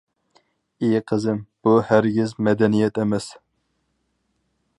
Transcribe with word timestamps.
ئى 0.87 1.01
قىزىم، 1.11 1.43
بۇ 1.67 1.75
ھەرگىز 1.91 2.35
مەدەنىيەت 2.49 2.99
ئەمەس. 3.05 3.33